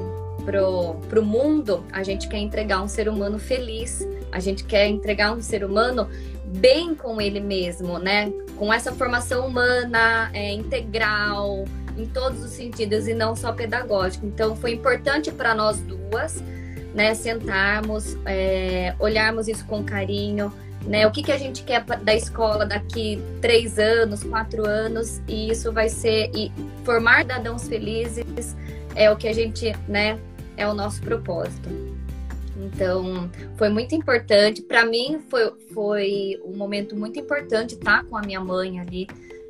[0.43, 5.33] pro, pro mundo, a gente quer entregar um ser humano feliz, a gente quer entregar
[5.33, 6.09] um ser humano
[6.45, 8.33] bem com ele mesmo, né?
[8.57, 11.63] Com essa formação humana é, integral,
[11.97, 14.25] em todos os sentidos e não só pedagógico.
[14.25, 16.43] Então, foi importante para nós duas,
[16.93, 20.53] né, sentarmos, é, olharmos isso com carinho,
[20.85, 21.07] né?
[21.07, 25.71] O que, que a gente quer da escola daqui três anos, quatro anos, e isso
[25.71, 26.51] vai ser e
[26.83, 28.55] formar cidadãos felizes
[28.95, 30.19] é o que a gente, né,
[30.57, 31.69] é o nosso propósito.
[32.55, 34.61] Então, foi muito importante.
[34.61, 39.07] Para mim, foi, foi um momento muito importante estar com a minha mãe ali,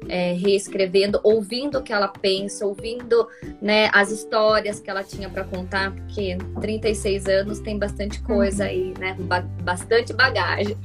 [0.09, 3.27] é, reescrevendo, ouvindo o que ela pensa, ouvindo
[3.61, 8.93] né, as histórias que ela tinha para contar, porque 36 anos tem bastante coisa aí,
[8.99, 9.15] né?
[9.19, 10.77] Ba bastante bagagem.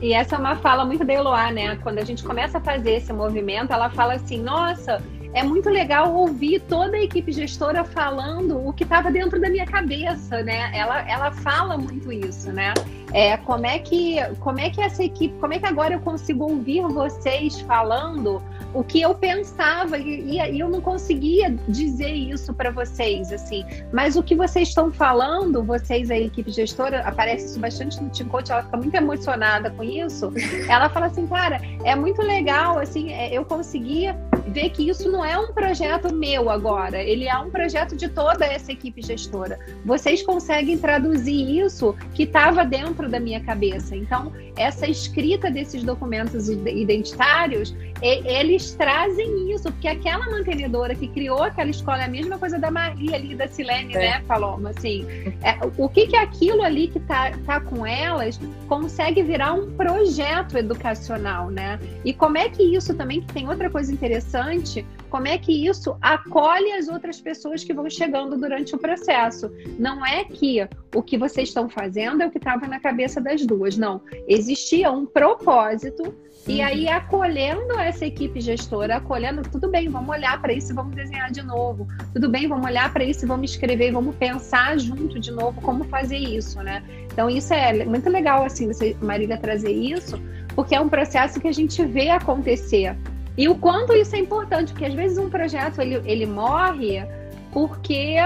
[0.00, 1.76] E essa é uma fala muito da Eloá, né?
[1.76, 6.14] Quando a gente começa a fazer esse movimento, ela fala assim: nossa, é muito legal
[6.14, 10.70] ouvir toda a equipe gestora falando o que estava dentro da minha cabeça, né?
[10.74, 12.72] Ela, ela fala muito isso, né?
[13.12, 16.44] É, como é que como é que essa equipe, como é que agora eu consigo
[16.44, 18.42] ouvir vocês falando
[18.74, 23.64] o que eu pensava e, e eu não conseguia dizer isso para vocês, assim.
[23.92, 28.28] Mas o que vocês estão falando, vocês a equipe gestora, aparece isso bastante no Team
[28.28, 30.32] Coach, ela fica muito emocionada com isso.
[30.68, 34.14] Ela fala assim, cara, é muito legal, assim, é, eu conseguia
[34.48, 38.46] ver que isso não é um projeto meu agora, ele é um projeto de toda
[38.46, 39.58] essa equipe gestora.
[39.84, 43.96] Vocês conseguem traduzir isso que estava dentro da minha cabeça.
[43.96, 51.70] Então, essa escrita desses documentos identitários, eles trazem isso, porque aquela mantenedora que criou aquela
[51.70, 53.98] escola é a mesma coisa da Maria ali, da Silene, é.
[53.98, 54.70] né, Paloma?
[54.70, 55.04] Assim,
[55.42, 60.56] é, o que que aquilo ali que tá, tá com elas consegue virar um projeto
[60.56, 61.78] educacional, né?
[62.04, 65.96] E como é que isso também, que tem outra coisa interessante, como é que isso
[66.00, 69.50] acolhe as outras pessoas que vão chegando durante o processo.
[69.78, 73.44] Não é que o que vocês estão fazendo é o que estava na cabeça das
[73.44, 74.02] duas, não.
[74.26, 76.14] Existia um propósito
[76.48, 80.96] e aí, acolhendo essa equipe gestora, acolhendo, tudo bem, vamos olhar para isso e vamos
[80.96, 81.86] desenhar de novo.
[82.14, 85.84] Tudo bem, vamos olhar para isso e vamos escrever, vamos pensar junto de novo como
[85.84, 86.82] fazer isso, né?
[87.12, 90.18] Então, isso é muito legal, assim, você, Marília, trazer isso,
[90.54, 92.96] porque é um processo que a gente vê acontecer.
[93.38, 97.06] E o quanto isso é importante, porque às vezes um projeto ele, ele morre
[97.52, 98.16] porque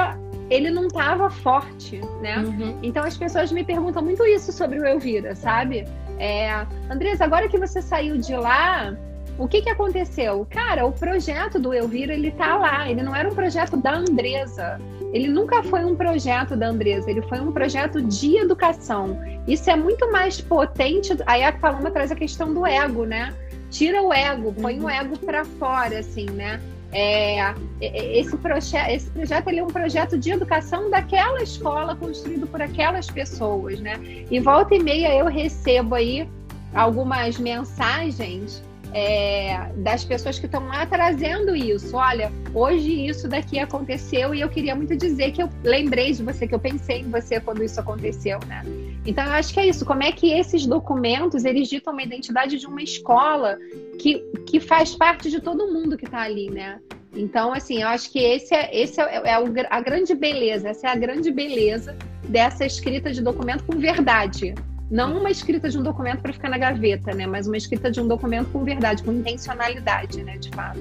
[0.49, 2.39] ele não estava forte, né?
[2.39, 2.79] Uhum.
[2.83, 5.87] Então as pessoas me perguntam muito isso sobre o Elvira, sabe?
[6.19, 8.97] É, Andressa, agora que você saiu de lá,
[9.39, 10.47] o que, que aconteceu?
[10.51, 12.91] Cara, o projeto do Elvira, ele tá lá.
[12.91, 14.81] Ele não era um projeto da Andresa.
[15.13, 17.11] Ele nunca foi um projeto da Andresa.
[17.11, 19.19] Ele foi um projeto de educação.
[19.47, 21.17] Isso é muito mais potente.
[21.27, 23.35] Aí a Paloma traz a questão do ego, né?
[23.73, 24.85] Tira o ego, põe uhum.
[24.85, 26.61] o ego para fora, assim, né?
[26.93, 31.97] É, é, é, esse, proje esse projeto ele é um projeto de educação daquela escola
[31.97, 33.99] construído por aquelas pessoas, né?
[34.31, 36.29] E volta e meia eu recebo aí
[36.75, 41.97] algumas mensagens é, das pessoas que estão lá trazendo isso.
[41.97, 46.47] Olha, hoje isso daqui aconteceu e eu queria muito dizer que eu lembrei de você,
[46.47, 48.63] que eu pensei em você quando isso aconteceu, né?
[49.05, 49.85] Então eu acho que é isso.
[49.85, 53.59] Como é que esses documentos eles ditam uma identidade de uma escola
[53.99, 56.79] que, que faz parte de todo mundo que está ali, né?
[57.15, 60.91] Então, assim, eu acho que esse é, esse é, é a grande beleza, essa é
[60.91, 64.55] a grande beleza dessa escrita de documento com verdade.
[64.91, 67.27] Não uma escrita de um documento para ficar na gaveta, né?
[67.27, 70.39] Mas uma escrita de um documento com verdade, com intencionalidade, né?
[70.39, 70.81] De fato.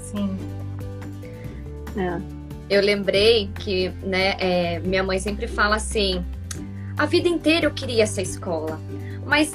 [0.00, 0.36] Sim.
[1.96, 2.20] é.
[2.70, 6.24] eu lembrei que, né, é, minha mãe sempre fala assim:
[6.96, 8.80] a vida inteira eu queria essa escola,
[9.24, 9.52] mas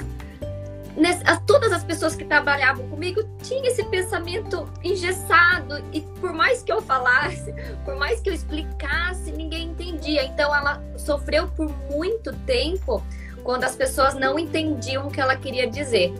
[1.46, 6.80] todas as pessoas que trabalhavam comigo tinham esse pensamento engessado e por mais que eu
[6.82, 7.52] falasse,
[7.84, 10.24] por mais que eu explicasse, ninguém entendia.
[10.24, 13.02] Então ela sofreu por muito tempo
[13.42, 16.12] quando as pessoas não entendiam o que ela queria dizer.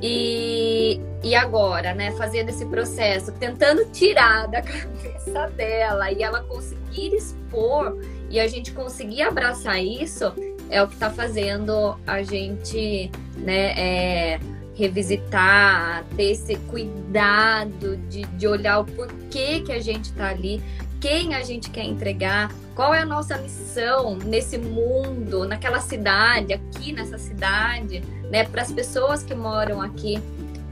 [0.00, 7.14] E, e agora, né, fazendo esse processo, tentando tirar da cabeça dela e ela conseguir
[7.14, 7.98] expor
[8.30, 10.32] e a gente conseguir abraçar isso,
[10.70, 14.40] é o que está fazendo a gente né, é,
[14.74, 20.62] revisitar, ter esse cuidado de, de olhar o porquê que a gente está ali,
[21.00, 26.92] quem a gente quer entregar, qual é a nossa missão nesse mundo, naquela cidade, aqui
[26.92, 28.00] nessa cidade,
[28.30, 30.20] né, para as pessoas que moram aqui.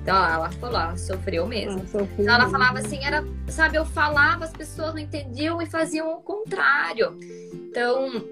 [0.02, 1.82] Então, ela falou, ela sofreu mesmo.
[2.16, 6.20] Então, ela falava assim, era, sabe, eu falava, as pessoas não entendiam e faziam o
[6.20, 7.18] contrário.
[7.52, 8.24] Então,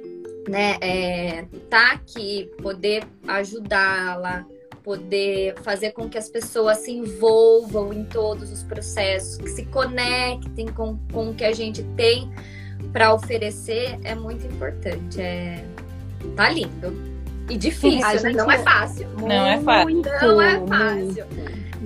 [0.49, 4.45] né, é, tá aqui, poder ajudá-la,
[4.83, 10.67] poder fazer com que as pessoas se envolvam em todos os processos, que se conectem
[10.67, 12.31] com, com o que a gente tem
[12.93, 15.21] para oferecer é muito importante.
[15.21, 15.65] É,
[16.37, 17.15] tá lindo.
[17.49, 18.33] E difícil, né?
[18.33, 19.09] Não é fácil.
[19.19, 20.03] Não é fácil.
[20.23, 21.27] Não é fácil.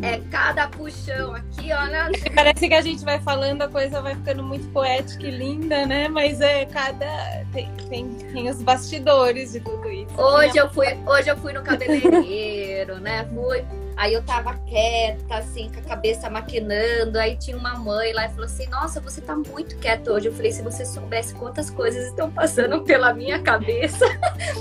[0.02, 2.10] É cada puxão aqui, olha.
[2.34, 6.08] Parece que a gente vai falando, a coisa vai ficando muito poética e linda, né?
[6.08, 7.06] Mas é cada.
[7.52, 10.20] Tem, tem, tem os bastidores de tudo isso.
[10.20, 13.26] Hoje eu fui, hoje eu fui no cabeleireiro, né?
[13.26, 13.64] Fui
[13.98, 17.18] Aí eu tava quieta, assim, com a cabeça maquinando.
[17.18, 20.28] Aí tinha uma mãe lá e falou assim: Nossa, você tá muito quieta hoje.
[20.28, 24.06] Eu falei: Se você soubesse quantas coisas estão passando pela minha cabeça,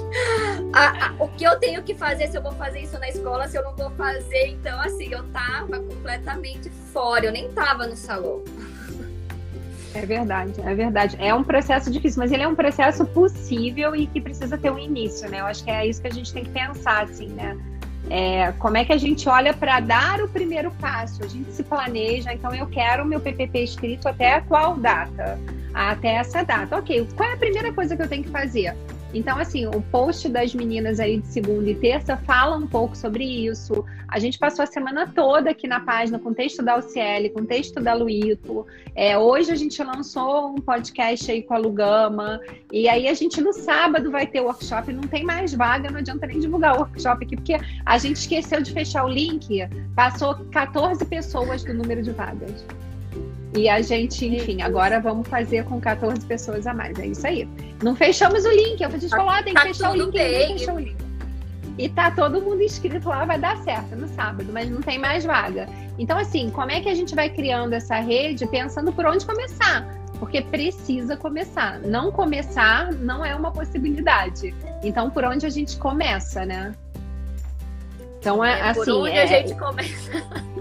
[0.73, 3.47] a, a, o que eu tenho que fazer, se eu vou fazer isso na escola,
[3.47, 4.47] se eu não vou fazer.
[4.47, 8.43] Então, assim, eu tava completamente fora, eu nem tava no salão.
[9.93, 11.15] É verdade, é verdade.
[11.19, 14.79] É um processo difícil, mas ele é um processo possível e que precisa ter um
[14.79, 15.41] início, né?
[15.41, 17.55] Eu acho que é isso que a gente tem que pensar, assim, né?
[18.09, 21.23] É, como é que a gente olha para dar o primeiro passo?
[21.23, 25.39] A gente se planeja, então eu quero o meu PPP escrito até qual data?
[25.73, 26.77] Até essa data.
[26.77, 28.75] Ok, qual é a primeira coisa que eu tenho que fazer?
[29.13, 33.23] Então, assim, o post das meninas aí de segunda e terça fala um pouco sobre
[33.23, 33.85] isso.
[34.07, 37.81] A gente passou a semana toda aqui na página com texto da UCL, com texto
[37.81, 38.65] da Luito.
[38.95, 42.39] É, hoje a gente lançou um podcast aí com a Lugama.
[42.71, 44.91] E aí a gente no sábado vai ter o workshop.
[44.91, 48.61] Não tem mais vaga, não adianta nem divulgar o workshop aqui, porque a gente esqueceu
[48.61, 49.59] de fechar o link.
[49.95, 52.65] Passou 14 pessoas do número de vagas.
[53.57, 56.97] E a gente, enfim, agora vamos fazer com 14 pessoas a mais.
[56.99, 57.49] É isso aí.
[57.83, 58.83] Não fechamos o link.
[58.83, 60.11] A gente falou, ah, tem que tá fechar o link.
[60.11, 60.95] Fechou o link.
[61.75, 65.25] E tá todo mundo inscrito lá, vai dar certo no sábado, mas não tem mais
[65.25, 65.67] vaga.
[65.97, 69.87] Então, assim, como é que a gente vai criando essa rede pensando por onde começar?
[70.19, 71.79] Porque precisa começar.
[71.79, 74.53] Não começar não é uma possibilidade.
[74.83, 76.73] Então, por onde a gente começa, né?
[78.19, 78.79] Então, é, é assim.
[78.79, 79.23] Por onde é...
[79.23, 80.11] a gente começa?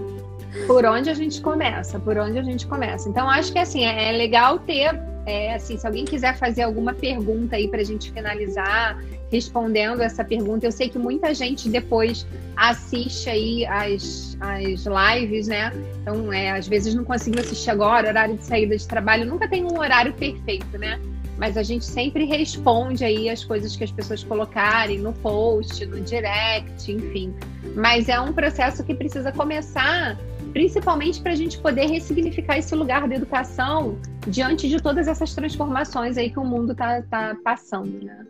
[0.67, 3.07] por onde a gente começa, por onde a gente começa.
[3.07, 6.93] Então, acho que assim, é, é legal ter, é, assim, se alguém quiser fazer alguma
[6.93, 9.01] pergunta aí para a gente finalizar,
[9.31, 15.71] respondendo essa pergunta, eu sei que muita gente depois assiste aí as, as lives, né?
[16.01, 19.63] Então, é, às vezes não conseguiu assistir agora, horário de saída de trabalho, nunca tem
[19.63, 20.99] um horário perfeito, né?
[21.37, 26.01] Mas a gente sempre responde aí as coisas que as pessoas colocarem no post, no
[26.01, 27.33] direct, enfim.
[27.75, 30.17] Mas é um processo que precisa começar
[30.57, 36.17] principalmente para a gente poder ressignificar esse lugar da educação diante de todas essas transformações
[36.17, 38.25] aí que o mundo está tá passando, né?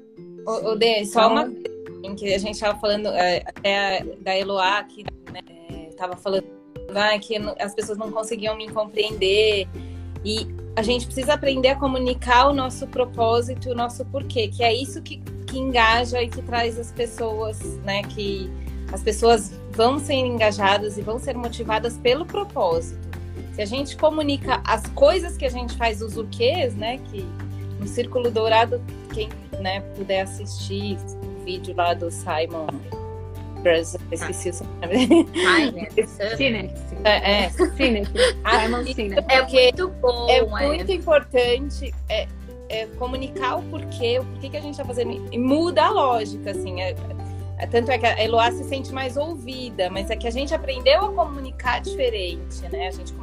[0.46, 1.50] O, o Dê, só uma
[2.04, 5.06] em que a gente estava falando é, até da Eloá que
[5.90, 6.44] estava né, falando
[6.94, 9.66] ah, que as pessoas não conseguiam me compreender
[10.26, 14.74] e a gente precisa aprender a comunicar o nosso propósito, o nosso porquê, que é
[14.74, 18.52] isso que, que engaja e que traz as pessoas, né, que
[18.92, 23.08] as pessoas vão ser engajadas e vão ser motivadas pelo propósito.
[23.54, 26.98] Se a gente comunica as coisas que a gente faz, os urquês, né?
[26.98, 27.24] Que
[27.80, 28.82] no Círculo Dourado,
[29.14, 32.68] quem né, puder assistir o vídeo lá do Simon
[34.12, 35.28] esqueci o nome.
[36.38, 36.88] Sinek.
[37.04, 37.50] É, é.
[37.50, 38.10] Sinek.
[38.62, 39.26] Simon Sinek.
[39.30, 40.28] É muito bom.
[40.30, 40.68] É, é.
[40.68, 42.28] muito importante é,
[42.70, 45.28] é, comunicar o porquê, o porquê que a gente está fazendo.
[45.32, 46.82] E muda a lógica, assim.
[46.82, 46.96] É,
[47.66, 51.06] tanto é que a Eloá se sente mais ouvida, mas é que a gente aprendeu
[51.06, 52.88] a comunicar diferente, né?
[52.88, 53.14] A gente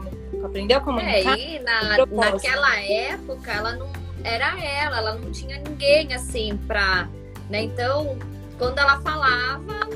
[0.43, 1.39] aprendeu a comunicar.
[1.39, 3.89] É, e na, naquela época ela não
[4.24, 7.09] era ela, ela não tinha ninguém assim pra.
[7.49, 7.62] Né?
[7.62, 8.18] Então,
[8.59, 9.89] quando ela falava.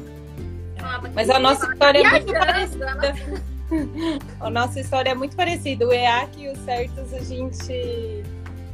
[0.76, 3.14] falava mas a nossa história é muito parecida.
[4.40, 5.86] A nossa história é muito parecida.
[5.86, 8.24] O EAC e o Certos, a gente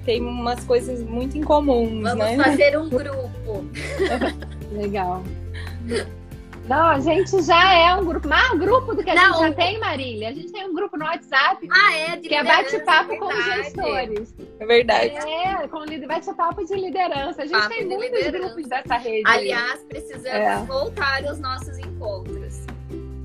[0.04, 2.36] tem umas coisas muito incomuns, Vamos né?
[2.36, 3.64] fazer um grupo.
[4.72, 5.22] Legal.
[6.66, 9.40] Não, a gente já é um grupo, mais um grupo do que a Não, gente
[9.40, 10.30] já tem, Marília.
[10.30, 12.16] A gente tem um grupo no WhatsApp Ah, é?
[12.16, 14.34] De que é bate-papo com os gestores.
[14.58, 15.14] É verdade.
[15.14, 17.42] É, com bate-papo de liderança.
[17.42, 18.38] A gente Papo tem muitos liderança.
[18.54, 19.28] grupos dessa rede.
[19.28, 19.52] aí.
[19.52, 20.56] Aliás, precisamos É.
[20.64, 22.64] voltar aos nossos encontros.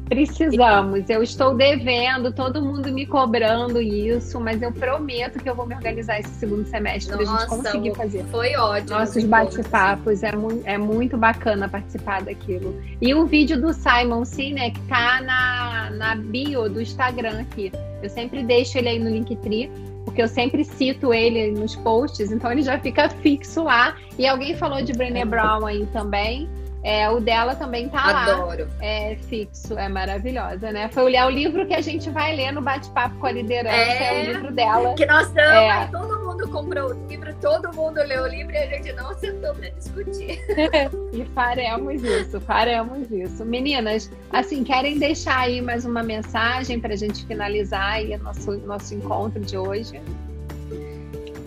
[0.09, 1.07] Precisamos.
[1.07, 5.75] Eu estou devendo, todo mundo me cobrando isso, mas eu prometo que eu vou me
[5.75, 8.25] organizar esse segundo semestre para a gente conseguir fazer.
[8.31, 8.97] Foi ótimo.
[8.97, 12.75] Nossos bate-papos, é, mu é muito bacana participar daquilo.
[12.99, 17.71] E o vídeo do Simon Sinek tá na, na bio do Instagram aqui.
[18.01, 19.69] Eu sempre deixo ele aí no Linktree,
[20.05, 23.95] porque eu sempre cito ele nos posts, então ele já fica fixo lá.
[24.17, 26.49] E alguém falou de Brené Brown aí também.
[26.81, 28.23] É, o dela também tá lá.
[28.23, 28.67] Adoro.
[28.81, 30.89] É fixo, é maravilhosa, né?
[30.89, 33.75] Foi o, é o livro que a gente vai ler no bate-papo com a liderança,
[33.75, 34.23] é, É.
[34.23, 34.93] o livro dela.
[34.95, 35.87] Que nós estamos, É.
[35.91, 39.53] todo mundo comprou o livro, todo mundo leu o livro e a gente não sentou
[39.55, 40.39] para discutir.
[41.11, 43.43] E faremos isso, faremos isso.
[43.43, 48.57] Meninas, assim, querem deixar aí mais uma mensagem para a gente finalizar aí o nosso,
[48.59, 49.99] nosso encontro de hoje?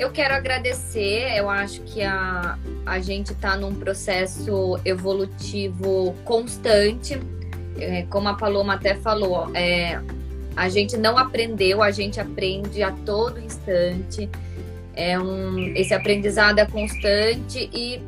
[0.02, 7.20] Eu quero agradecer, eu acho que a, a gente está num processo evolutivo constante.
[7.78, 10.02] É, como a Paloma até falou, é,
[10.56, 14.28] a gente não aprendeu, a gente aprende a todo instante.
[14.92, 18.02] É um, esse aprendizado é constante e,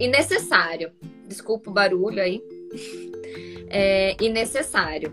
[0.00, 0.90] e necessário.
[1.28, 2.42] Desculpa o barulho aí.
[3.70, 5.12] É, e necessário.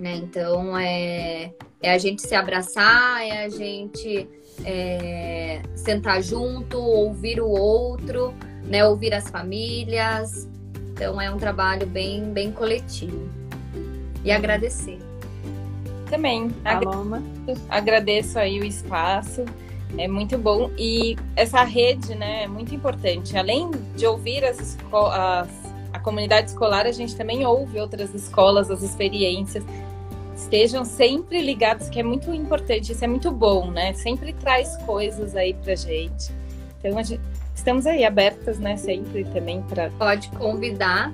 [0.00, 0.14] Né?
[0.14, 4.26] Então, é, é a gente se abraçar, é a gente
[4.64, 8.34] é, sentar junto, ouvir o outro,
[8.64, 8.84] né?
[8.84, 10.48] Ouvir as famílias.
[10.92, 13.28] Então é um trabalho bem, bem coletivo.
[14.24, 14.98] E agradecer.
[16.10, 16.50] Também.
[16.64, 17.22] Paloma?
[17.68, 19.44] Agradeço aí o espaço.
[19.96, 20.70] É muito bom.
[20.76, 23.36] E essa rede, né, é muito importante.
[23.38, 25.48] Além de ouvir as esco- as-
[25.92, 29.64] a comunidade escolar, a gente também ouve outras escolas, as experiências.
[30.38, 32.92] Estejam sempre ligados, que é muito importante.
[32.92, 33.92] Isso é muito bom, né?
[33.94, 36.30] Sempre traz coisas aí pra gente.
[36.78, 37.20] Então, a gente-
[37.54, 39.90] estamos aí abertas, né, sempre também para.
[39.98, 41.12] Pode convidar.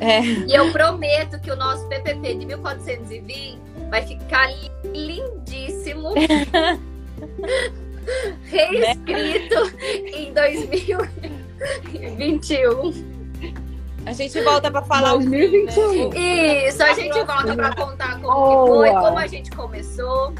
[0.00, 0.20] É.
[0.22, 3.58] E eu prometo que o nosso PPP de 1420
[3.90, 4.48] vai ficar
[4.92, 6.14] lindíssimo.
[8.50, 9.72] Reescrito
[10.16, 13.11] em 2021.
[14.04, 15.38] A gente volta para falar o fim, né?
[15.48, 16.68] 2021.
[16.68, 18.66] Isso, a gente volta para contar como que Boa.
[18.66, 20.34] foi, como a gente começou.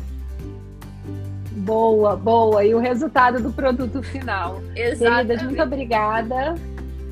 [1.52, 2.64] Boa, boa.
[2.64, 4.60] E o resultado do produto final.
[4.74, 5.44] Queridas, Exatamente.
[5.44, 6.54] muito obrigada.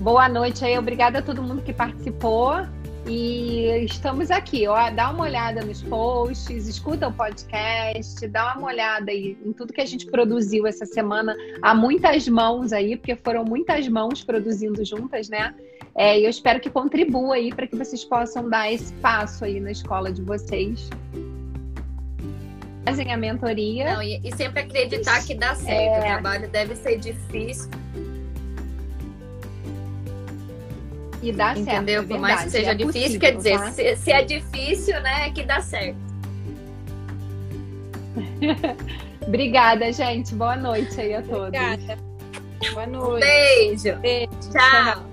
[0.00, 2.66] Boa noite aí, obrigada a todo mundo que participou.
[3.06, 4.90] E estamos aqui, ó.
[4.90, 9.80] Dá uma olhada nos posts, escuta o podcast, dá uma olhada aí em tudo que
[9.80, 11.36] a gente produziu essa semana.
[11.62, 15.54] Há muitas mãos aí, porque foram muitas mãos produzindo juntas, né?
[15.96, 19.60] É, e eu espero que contribua aí para que vocês possam dar esse passo aí
[19.60, 20.88] na escola de vocês.
[22.84, 23.94] Fazem a mentoria.
[23.94, 25.98] Não, e, e sempre acreditar que dá certo.
[25.98, 27.70] O trabalho deve ser difícil,
[31.22, 31.68] E dá certo.
[31.68, 32.02] entendeu?
[32.02, 33.72] é Por mais que seja é difícil, possível, quer dizer, tá?
[33.72, 35.98] se, se é difícil, né, é que dá certo.
[39.26, 40.34] Obrigada, gente.
[40.34, 41.48] Boa noite aí a todos.
[41.48, 41.98] Obrigada.
[42.72, 43.26] Boa noite.
[43.26, 43.96] Beijo.
[44.00, 44.30] Beijo.
[44.50, 45.09] Tchau.